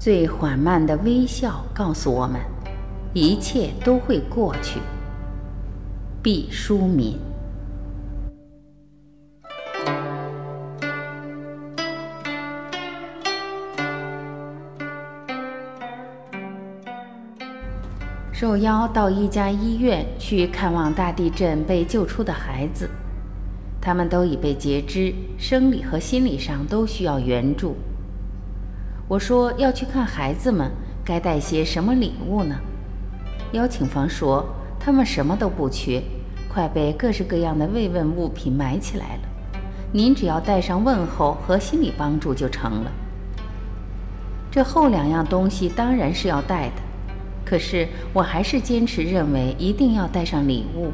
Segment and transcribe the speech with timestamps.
[0.00, 2.40] 最缓慢的微笑告诉我们，
[3.12, 4.80] 一切都会过去。
[6.22, 7.18] 毕淑敏。
[18.32, 22.88] 受邀到一家医院去看望大地震被救出的孩子，
[23.82, 27.76] 他们都已被截肢，生理和心理上都需要援助。
[29.10, 30.70] 我说要去看孩子们，
[31.04, 32.54] 该带些什么礼物呢？
[33.50, 34.46] 邀请方说
[34.78, 36.00] 他们什么都不缺，
[36.48, 39.22] 快被各式各样的慰问物品埋起来了。
[39.90, 42.92] 您只要带上问候和心理帮助就成了。
[44.48, 46.82] 这后两样东西当然是要带的，
[47.44, 50.92] 可是我还是坚持认为一定要带上礼物。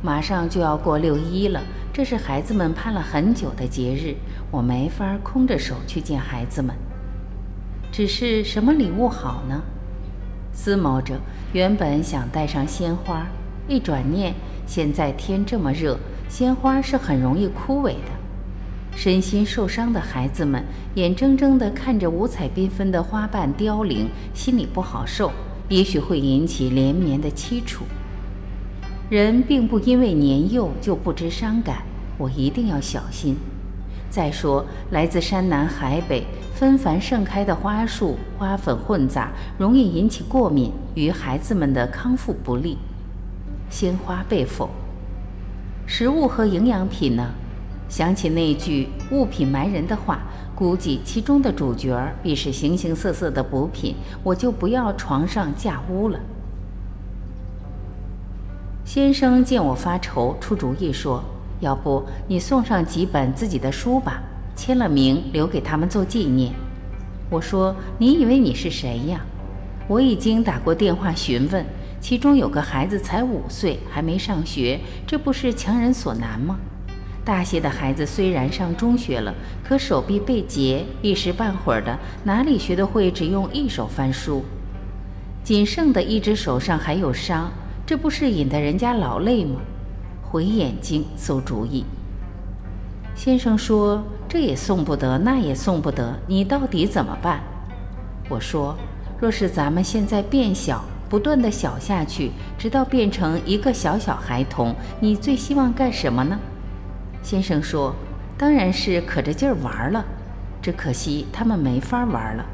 [0.00, 1.60] 马上就要过六一了，
[1.92, 4.14] 这是孩子们盼了很久的节日，
[4.52, 6.72] 我没法空着手去见孩子们。
[7.92, 9.62] 只是什么礼物好呢？
[10.52, 11.18] 思谋着，
[11.52, 13.26] 原本想带上鲜花，
[13.68, 14.34] 一转念，
[14.66, 18.10] 现在天这么热，鲜花是很容易枯萎的。
[18.94, 25.32] 身心受伤的孩子们眼睁睁地看着五彩缤纷的花瓣凋零，心里不好受，
[25.68, 27.84] 也许会引起连绵的凄楚。
[29.08, 31.82] 人并不因为年幼就不知伤感，
[32.18, 33.36] 我一定要小心。
[34.10, 36.26] 再说，来自山南海北。
[36.52, 42.76] 纷繁盛开的花束，花粉混杂，容易引起过敏，与孩子们的康复不利。
[43.70, 44.68] 鲜花被否。
[45.86, 47.30] 食物和营养品呢？
[47.88, 50.20] 想起那句“物品埋人”的话，
[50.54, 56.20] 估计其中的主角必是形形色色的补品，我就不要床上架屋了。
[58.84, 61.24] 先生见我发愁，出主意说
[61.60, 64.22] ：“要不你送上几本自己的书吧。”
[64.56, 66.52] 签了名，留给他们做纪念。
[67.30, 69.20] 我说：“你以为你是谁呀？”
[69.88, 71.64] 我已经打过电话询问，
[72.00, 76.58] 其中有个孩子才五岁，还没上学，这不是强人所难吗？
[77.24, 79.34] 大些的孩子虽然上中学了，
[79.64, 84.44] 可手臂被截，一时半会儿的哪里学得会只用一手翻书？
[85.42, 87.50] 仅剩的一只手上还有伤，
[87.86, 89.60] 这不是引得人家劳累吗？
[90.30, 91.84] 回眼睛，馊主意。
[93.16, 97.40] 先生说：“这也送不得，那也送不得，你到底怎么办？”
[98.30, 98.76] 我说
[99.18, 106.38] ：“若是咱们现在变小，不断的小下去，直到变成一个小小孩童，你最希望干什么呢？”
[107.24, 107.92] 先生说
[108.38, 110.04] ：“当然是可着劲儿玩了。
[110.62, 112.46] 只可惜他们没法玩了。”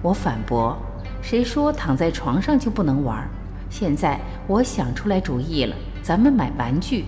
[0.00, 0.74] 我反驳
[1.20, 3.28] ：“谁说躺在床上就不能玩？
[3.68, 5.76] 现在我想出来主意了，
[6.06, 7.04] 咱们买玩具。”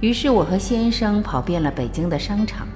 [0.00, 2.66] 于是我和先生跑遍了北京的商场。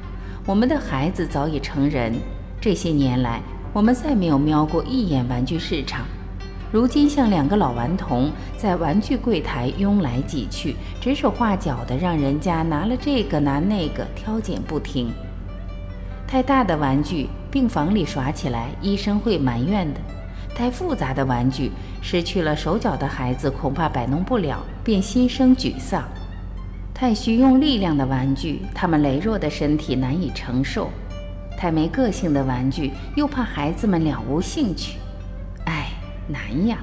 [0.45, 2.13] 我们的孩子早已成人，
[2.61, 3.41] 这些年来
[3.73, 6.05] 我们再没有瞄过一眼玩具市场。
[6.71, 15.11] 如今像两个老顽童在玩具柜台拥来挤去，指手画脚的，让人家拿了这个拿那个，挑拣不停。
[16.27, 20.01] 太大的玩具，病房里耍起来，医生会埋怨的；
[20.55, 21.71] 太复杂的玩具，
[22.03, 26.05] 失去了手脚的孩子恐怕摆弄不了，便心生沮丧。
[26.93, 30.89] 太需用力量的玩具，他们羸弱的身体难以承受；
[31.57, 34.99] 太没个性的玩具，又怕孩子们了无兴趣。
[35.65, 35.93] 哎，
[36.29, 36.79] 难呀！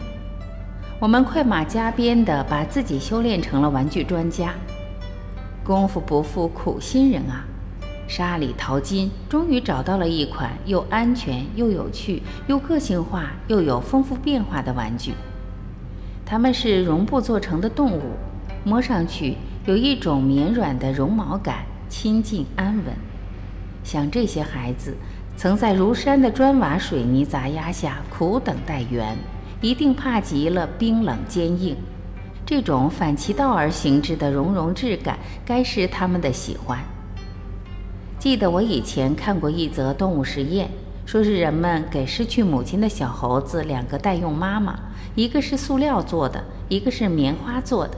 [0.99, 4.55] 我们快马加鞭地把自己修炼成了玩具专家。
[5.63, 7.45] 功夫不负苦心人啊！
[8.07, 15.13] 沙里淘金，终于找到了一款又安全又有趣又个性化又有丰富变化的玩具。
[16.25, 18.01] 它们是绒布做成的动物，
[18.63, 19.35] 摸上去。
[19.65, 22.95] 有一种绵软的绒毛感，亲近安稳。
[23.83, 24.95] 像这些孩子，
[25.35, 29.17] 曾在如山的砖瓦水泥砸压下苦等待援，
[29.59, 31.75] 一定怕极了冰冷坚硬。
[32.45, 36.79] 这种反其道而行之的绒绒质感，该是他们的喜欢。
[38.19, 40.71] 记得我以前看过一则动物实验，
[41.05, 44.77] 说是人们给失去母亲的小猴子两个代用妈妈，
[45.13, 47.95] 一个是塑料做的，一个是棉花做的。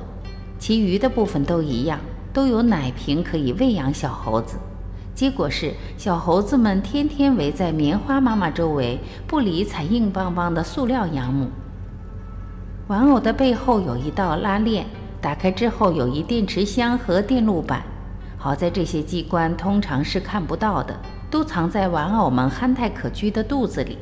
[0.60, 2.00] 其余的部分都一样，
[2.34, 4.58] 都有奶瓶可以喂养小猴子。
[5.16, 11.48] 结果是，小猴子们天天围在棉花妈妈周围，不理睬硬邦邦的塑料养母。
[12.88, 14.86] 玩偶的背后有一道拉链，
[15.22, 17.84] 打开之后有一电池箱和电路板。
[18.42, 20.98] 好在这些机关通常是看不到的，
[21.30, 23.98] 都藏在玩偶们憨态可掬的肚子里。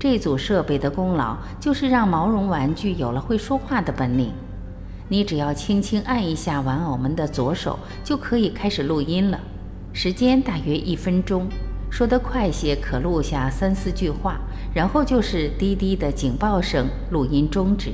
[0.00, 4.32] 这组设备的功劳就是让毛绒玩具有了会说话的本领。
[5.08, 9.40] 你只要轻轻按一下玩偶们的左手，就可以开始录音了。
[9.92, 11.46] 时间大约一分钟，
[11.88, 14.40] 说得快些可录下三四句话，
[14.74, 17.92] 然后就是滴滴的警报声，录音终止。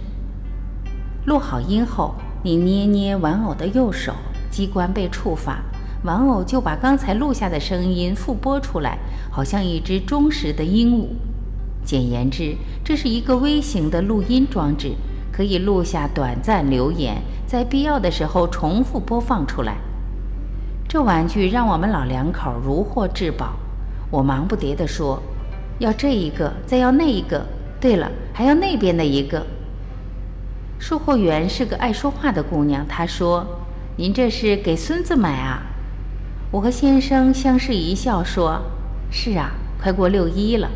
[1.26, 4.12] 录好音后，你捏捏玩偶的右手，
[4.50, 5.62] 机关被触发，
[6.04, 8.98] 玩偶就把刚才录下的声音复播出来，
[9.30, 11.08] 好像一只忠实的鹦鹉。
[11.82, 12.54] 简言之，
[12.84, 14.92] 这是一个微型的录音装置，
[15.32, 19.78] 可以录下短暂留言，在必要的时候重复播放出来。
[20.86, 23.54] 这玩具让我们老两口如获至宝。
[24.10, 25.20] 我忙不迭地说
[25.80, 27.46] ：“要这一个，再要那一个。
[27.80, 29.44] 对了，还要那边的一个。”
[30.78, 33.46] 售货员是个爱说话的姑娘，她说
[33.96, 35.62] ：“您这是给孙子买啊？”
[36.54, 38.60] 我和先生相视一笑，说
[39.10, 39.50] ：“是啊，
[39.82, 40.70] 快过六一了。”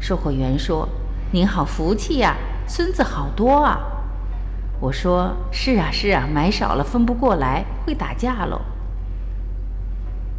[0.00, 0.88] 售货员说
[1.30, 2.34] ：“您好福气呀，
[2.66, 3.78] 孙子好多啊。”
[4.82, 8.60] 我说：“是啊，是啊，买少了分不过来，会打架喽。”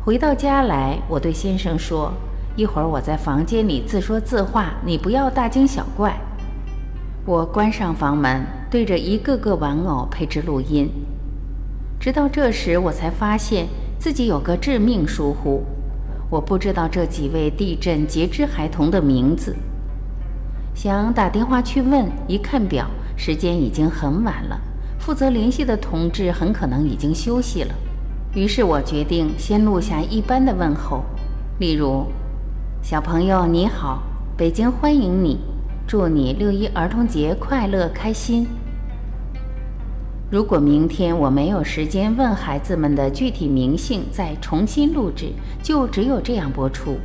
[0.03, 2.12] 回到家来，我对先生说
[2.57, 6.19] ：“一会儿我在房间里自说自话，你不要大惊小怪。”
[7.25, 10.91] 我关上房门，对着一个个玩偶配置录音。
[11.97, 13.67] 直到这时，我才发现
[14.00, 15.62] 自己有个致命疏忽：
[16.30, 19.54] 我不知道这几位地震截肢孩童的名字。
[20.74, 24.57] 想打电话去问，一看表，时间已经很晚了，
[24.98, 27.75] 负责联系的同志很可能已经休息了。
[28.34, 31.04] 于是我决定先录下一般的问候，
[31.60, 32.06] 例如
[32.81, 34.01] ：“小朋友你好，
[34.38, 35.40] 北京欢迎你，
[35.86, 38.48] 祝你六一儿童节快乐开心。”
[40.31, 45.33] 如果明天我没有时间问孩子们的具体名姓，再重新录制，
[45.63, 46.97] 就只有这样播出。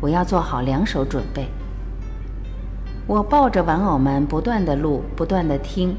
[0.00, 1.46] 我要做好两手准备。
[3.06, 5.94] 我抱着玩偶们不断的录，不断的听。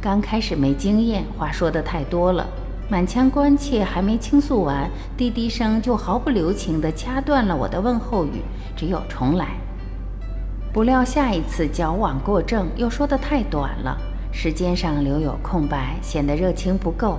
[0.00, 2.46] 刚开始没经验，话说的太多了。
[2.88, 8.42] 满腔关切还没倾诉完，滴滴声就毫不留情地掐断了我的问候语，
[8.76, 9.56] 只有重来。
[10.72, 13.98] 不料下一次矫枉过正，又说得太短了，
[14.38, 17.18] 时间上留有空白，显得热情不够。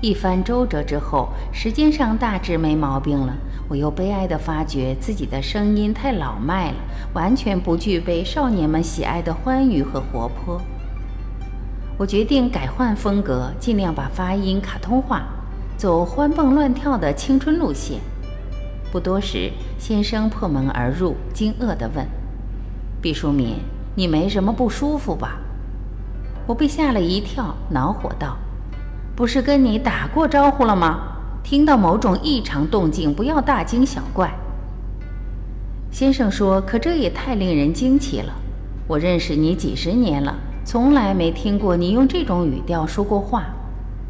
[0.00, 3.36] 一番周折之后，时间上大致没毛病了，
[3.68, 6.76] 我又悲哀地发觉自己的声音太老迈了，
[7.12, 10.58] 完全不具备少年们喜爱的欢愉和活泼。
[11.98, 15.26] 我决定改换风格，尽量把发音卡通化，
[15.76, 18.00] 走欢蹦乱跳的青春路线。
[18.90, 22.06] 不多时，先生破门而入，惊愕地问
[23.02, 23.56] ：“毕淑敏，
[23.94, 25.38] 你没什么不舒服吧？”
[26.46, 28.36] 我被吓了一跳，恼火道
[29.16, 31.00] ：“不是跟你打过招呼了吗？
[31.42, 34.32] 听到某种异常动静，不要大惊小怪。”
[35.90, 38.32] 先生说：“可这也太令人惊奇了！
[38.86, 40.34] 我认识你几十年了。”
[40.66, 43.44] 从来没听过你用这种语调说过话，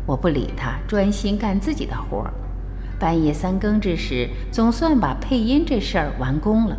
[0.07, 2.33] 我不理他，专心干自己的活儿。
[2.97, 6.77] 半夜三更之时，总算把配音这事儿完工了。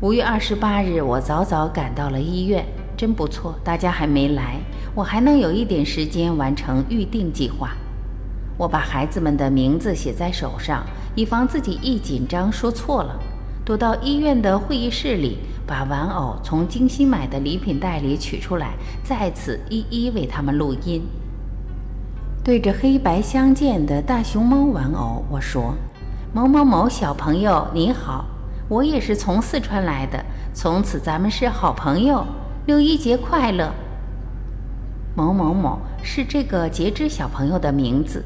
[0.00, 2.66] 五月二十八日，我早早赶到了医院，
[2.98, 4.56] 真不错，大家还没来，
[4.92, 7.70] 我还能有一点时间完成预定计划。
[8.56, 10.84] 我把孩子们的名字写在手上，
[11.14, 13.16] 以防自己一紧张说错了。
[13.64, 18.72] 躲到医院的会议室里，把玩偶从精心买的礼品袋里取出来，
[19.04, 21.00] 再次一一为他们录音。
[22.42, 25.76] 对着黑白相间的大熊猫玩偶，我说
[26.34, 28.24] ：“某某某小朋友，你好，
[28.68, 32.26] 我也是从四川来的，从此咱们是好朋友，
[32.68, 33.72] 六一节快乐。”
[35.16, 38.22] 某某某是这个截肢小朋友的名字。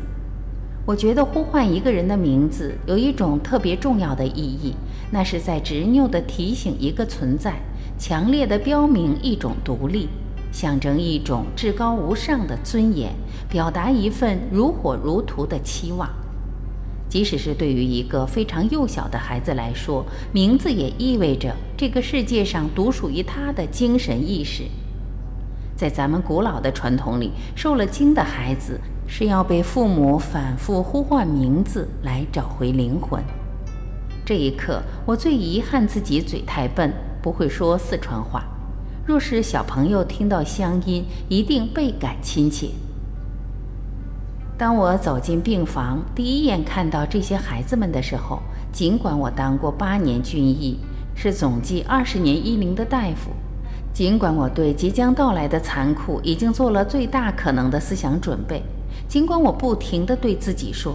[0.84, 4.74] 我觉得呼唤一个人的名字有一种特别重要的意义，
[5.12, 7.54] 那是在执拗地提醒一个存在，
[7.96, 10.08] 强烈地标明一种独立，
[10.50, 13.12] 象征一种至高无上的尊严，
[13.48, 16.10] 表达一份如火如荼的期望。
[17.12, 20.02] 即使是对于一个非常幼小的孩子来说，
[20.32, 24.62] 名字也意味着这个世界上独属于他的精神意识。
[25.76, 28.80] 在咱们古老的传统里，受了惊的孩子。
[29.06, 33.22] 是要被父母反复呼唤名字来找回灵魂。
[34.24, 36.90] 这一刻，我最遗憾自己嘴太笨，
[37.20, 38.42] 不会说四川话。
[39.04, 42.68] 若是小朋友听到乡音，一定倍感亲切。
[44.62, 48.40] 当我走进病房，第一眼看到这些孩子们的时候，
[48.70, 50.78] 尽管我当过八年军医，
[51.16, 53.32] 是总计二十年医龄的大夫，
[53.92, 58.62] 尽管我对即将到来的残酷已经做了最大可能的思想准备。
[59.08, 60.94] 尽管我不停地对自己说：“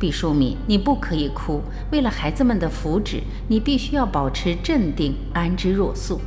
[0.00, 1.60] 毕淑敏，你不可以哭。
[1.92, 6.18] 为了孩子们的福祉，你必须要保持镇定，安之若素。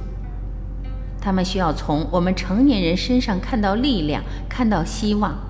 [1.20, 5.49] 他们需要从我们成年人身上看到力量，看到希望。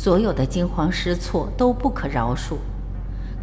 [0.00, 2.54] 所有的惊慌失措都不可饶恕。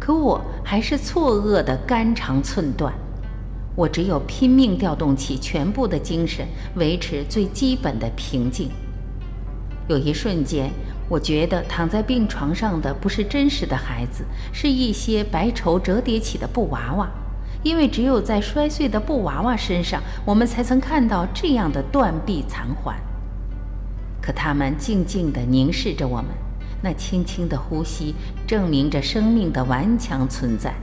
[0.00, 2.94] 可我还是错愕的肝肠寸断。
[3.74, 8.70] 我只有拼命调动起全部的精神，维持最基本的平静。
[9.86, 10.70] 有一瞬间，
[11.10, 17.06] 我觉得躺在病床上的不是真实的孩子，是一些白绸折叠起的布娃娃。
[17.62, 22.96] 因为只有在摔碎的布娃娃身上，我们才曾看到这样的断臂残环。
[24.22, 26.26] 可他们静静地凝视着我们，
[26.82, 28.14] 那轻轻的呼吸
[28.46, 30.74] 证明着生命的顽强存在。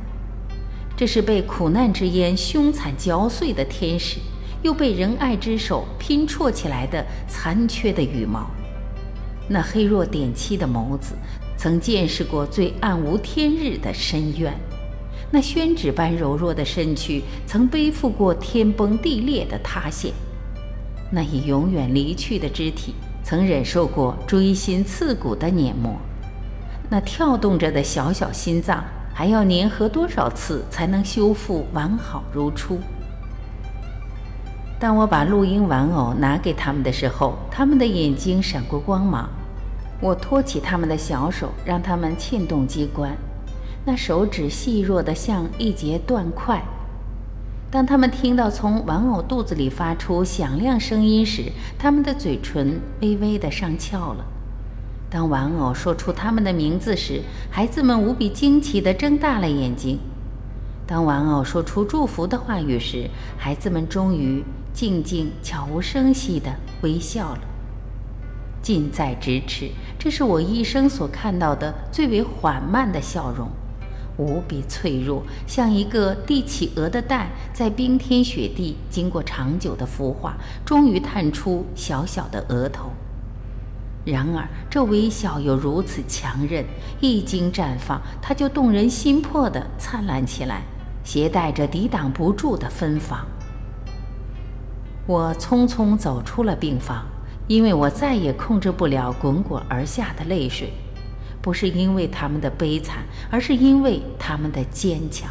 [0.95, 4.19] 这是被苦难之烟凶残嚼碎的天使，
[4.61, 8.49] 又被仁爱之手拼错起来的残缺的羽毛。
[9.49, 11.15] 那黑若点漆的眸子，
[11.57, 14.53] 曾见识过最暗无天日的深渊；
[15.31, 20.13] 那宣纸般柔弱的身躯，曾背负过天崩地裂的塌陷；
[21.11, 25.93] 那已永远离去的肢体，曾忍受过锥心刺骨的碾磨；
[26.89, 32.79] 那跳动着的小小心脏，还要粘合多少次才能修复完好如初？
[34.77, 39.29] 当我把录音玩偶拿给他们的时候，他们的眼睛闪过光芒。
[40.01, 43.15] 我托起他们的小手，让他们牵动机关，
[43.85, 46.61] 那手指细弱得像一节断块。
[47.73, 54.23] 当他们听到从玩偶肚子里发出响亮声音时，他们的嘴唇微微的上翘了。
[55.09, 59.97] 当玩偶说出他们的名字时，孩子们无比惊奇地睁大了眼睛。
[60.85, 64.43] 当玩偶说出祝福的话语时，孩子们终于。
[64.71, 66.51] 静静、悄无声息地
[66.81, 67.41] 微笑了，
[68.59, 69.69] 近在咫尺。
[69.99, 73.47] 这是我一生所看到的最为缓慢的笑容，
[74.17, 82.91] 无比脆弱，像一个帝企鹅的蛋，在冰天雪地经过长久的孵化，终于探出小小的额头。
[84.05, 86.65] 然而，这微笑又如此强韧，
[86.99, 90.63] 一经绽放，它就动人心魄地灿烂起来，
[91.03, 93.25] 携带着抵挡不住的芬芳。
[95.07, 97.05] 我匆匆走出了病房，
[97.47, 100.71] 因为我再也控制不了滚滚而下的泪水，
[101.43, 105.29] 不是因为他们的悲惨，而是因为他们的坚强。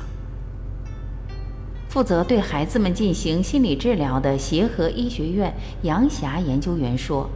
[1.88, 5.52] 负责对孩子们进行心理治疗的协和医学院
[5.82, 7.28] 杨霞研究员说：“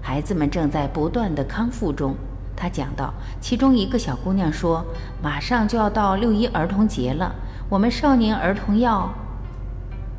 [0.00, 2.14] 孩子们正在不断的康复中。”
[2.56, 4.84] 他讲到，其中一个小姑娘说
[5.20, 7.34] ：“马上就要到六一儿童节了，
[7.68, 9.12] 我们少年儿童要……”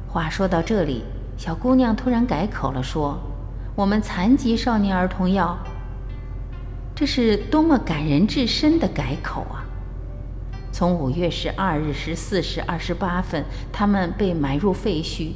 [0.07, 1.05] 话说到这里。
[1.37, 3.17] 小姑娘突然改口了，说
[3.73, 5.57] ：“我们残疾少年儿童要……
[6.95, 9.65] 这是多么感人至深的改口啊！”
[10.71, 15.31] 从五月十二日十四时二十八分，他们被埋入废墟，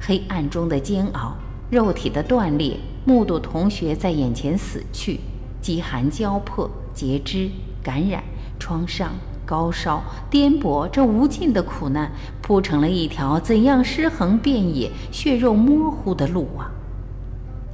[0.00, 1.36] 黑暗中的煎熬，
[1.70, 5.20] 肉体的断裂，目睹同学在眼前死去，
[5.60, 7.50] 饥寒交迫，截肢，
[7.82, 8.22] 感染，
[8.58, 9.12] 创伤。
[9.46, 16.72] 高烧、颠簸，这无尽的苦难铺成了一条怎样尸横遍野、血肉模糊的路啊！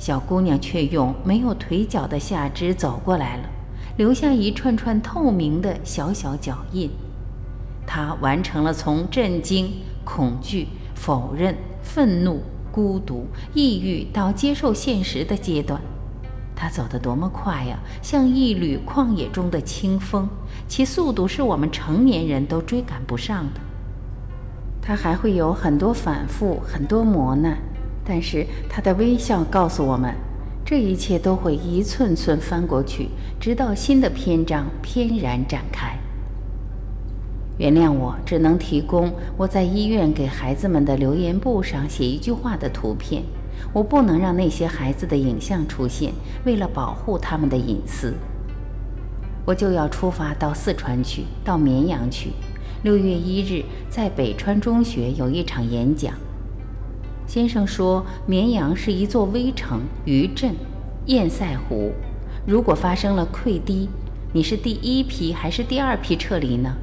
[0.00, 3.42] 小姑娘却用没有腿脚的下肢走过来了，
[3.98, 6.90] 留下一串串透明的小小脚印。
[7.86, 9.70] 她完成了从震惊、
[10.02, 12.40] 恐惧、否认、愤怒、
[12.72, 15.78] 孤独、抑郁到接受现实的阶段。
[16.56, 20.26] 她走得多么快呀，像一缕旷野中的清风，
[20.66, 23.60] 其速度是我们成年人都追赶不上的。
[24.80, 27.58] 她还会有很多反复，很多磨难，
[28.12, 30.12] 但是他的微笑告诉我们，
[30.64, 35.96] 这一切都会一寸寸翻过去，直到新的篇章翩然展开。
[37.56, 43.22] 原谅我，只能提供我在医院给孩子们的留言簿上写一句话的图片。
[43.72, 46.12] 我不能让那些孩子的影像出现，
[46.44, 48.14] 为了保护他们的隐私，
[49.46, 52.32] 我就要出发到四川去，到绵阳去。
[52.82, 56.12] 六月一日，在北川中学有一场演讲。
[57.32, 60.52] 先生说，绵阳是一座微城、余镇、
[61.06, 61.92] 堰塞湖。
[62.44, 63.88] 如果发生了溃堤，
[64.32, 66.74] 你是第一批还是第二批撤离呢？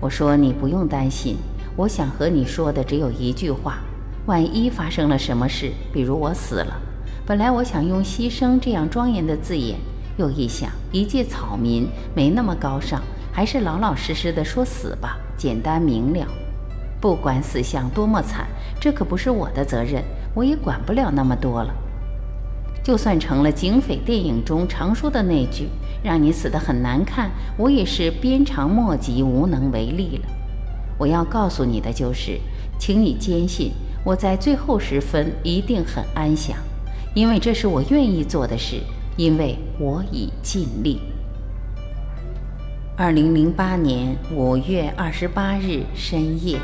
[0.00, 1.38] 我说，你不用担心。
[1.74, 3.80] 我想和你说的只有一句话。
[4.26, 6.80] 万一发生了什么事，比如我死了，
[7.26, 9.76] 本来我想用“牺牲”这样庄严的字眼，
[10.16, 13.02] 又一想，一介草民没那么高尚，
[13.32, 16.24] 还是老老实实的说死吧，简单明了。
[17.04, 18.46] 不管死相多么惨，
[18.80, 21.70] 这可不是我的责任，我也管不了那么多了。
[22.82, 25.68] 就算成了警匪电影中常说的那句
[26.02, 30.28] “让你死得很难看”，我也是鞭长莫及，无能为力了。
[30.96, 32.40] 我要告诉你的就是，
[32.78, 33.72] 请你坚信。
[34.02, 36.56] 我在最后时分一定很安详，
[37.14, 38.80] 因为这是我愿意做的事，
[39.18, 41.02] 因为我已尽力。
[42.96, 46.58] 二零零八年五月二十八日深夜。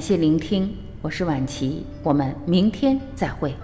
[0.00, 3.54] 感谢聆听，我是晚琪，我们明天再会。